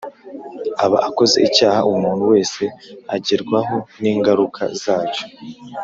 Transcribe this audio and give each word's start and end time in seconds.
Aba 0.83 0.97
akoze 1.09 1.37
icyaha 1.47 1.79
umuntu 1.93 2.23
wese 2.33 2.63
agerwa 3.15 3.57
ho 3.67 3.77
ningaruka 4.01 4.61
zacyo 4.81 5.23